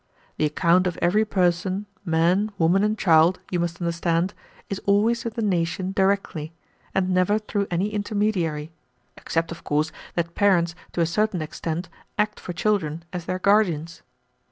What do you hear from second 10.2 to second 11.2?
parents, to a